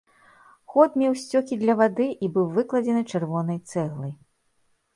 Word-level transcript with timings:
Ход 0.71 0.95
меў 1.01 1.13
сцёкі 1.23 1.59
для 1.65 1.75
вады 1.83 2.07
і 2.27 2.31
быў 2.39 2.49
выкладзены 2.57 3.05
чырвонай 3.15 3.59
цэглай. 3.71 4.13